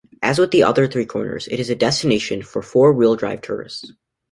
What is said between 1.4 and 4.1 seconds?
it is a destination for four-wheel-drive tourists.